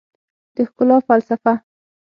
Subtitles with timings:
[0.55, 1.53] د ښکلا فلسفه